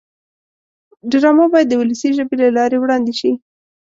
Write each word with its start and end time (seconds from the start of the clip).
ډرامه 1.11 1.45
باید 1.53 1.67
د 1.69 1.73
ولسي 1.81 2.09
ژبې 2.17 2.35
له 2.43 2.47
لارې 2.57 2.77
وړاندې 2.79 3.13
شي 3.19 3.31